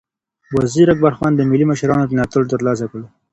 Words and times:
وزیر 0.57 0.87
اکبرخان 0.93 1.31
د 1.35 1.41
ملي 1.51 1.65
مشرانو 1.71 2.09
ملاتړ 2.11 2.41
ترلاسه 2.53 2.85
کړ. 2.91 3.01